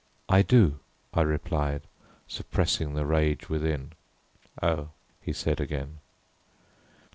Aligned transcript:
"I 0.27 0.41
do," 0.41 0.79
I 1.13 1.21
replied, 1.21 1.83
suppressing 2.27 2.95
the 2.95 3.05
rage 3.05 3.49
within. 3.49 3.91
"Oh," 4.59 4.89
he 5.21 5.31
said 5.31 5.59
again. 5.61 5.99